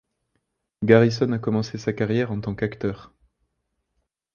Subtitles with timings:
[0.83, 3.13] Garrison a commencé sa carrière en tant qu'acteur.